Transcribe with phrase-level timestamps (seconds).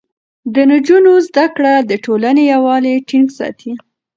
[0.53, 3.71] د نجونو زده کړه د ټولنې يووالی ټينګ ساتي.